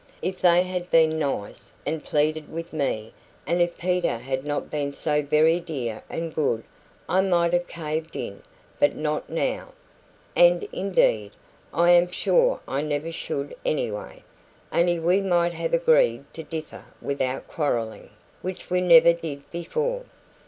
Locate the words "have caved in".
7.53-8.41